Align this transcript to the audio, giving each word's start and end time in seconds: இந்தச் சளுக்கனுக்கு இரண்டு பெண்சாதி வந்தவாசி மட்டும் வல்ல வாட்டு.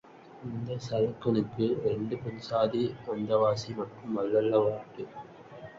இந்தச் 0.45 0.85
சளுக்கனுக்கு 0.87 1.65
இரண்டு 1.77 2.15
பெண்சாதி 2.15 2.83
வந்தவாசி 3.07 3.71
மட்டும் 3.75 4.15
வல்ல 4.15 4.57
வாட்டு. 4.59 5.05